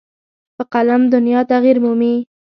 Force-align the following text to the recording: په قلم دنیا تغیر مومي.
په 0.55 0.63
قلم 0.73 1.01
دنیا 1.13 1.41
تغیر 1.51 1.77
مومي. 1.83 2.15